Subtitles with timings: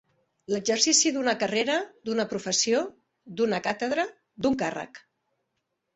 [0.53, 1.75] L'exercici d'una carrera,
[2.09, 2.81] d'una professió,
[3.41, 4.07] d'una càtedra,
[4.47, 5.03] d'un càrrec.